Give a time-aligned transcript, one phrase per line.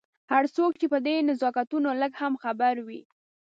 [0.31, 3.01] هر څوک چې په دې نزاکتونو لږ هم خبر وي.